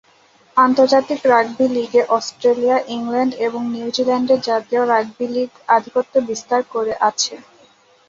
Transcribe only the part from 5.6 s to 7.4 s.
আধিপত্য বিস্তার করে আছে।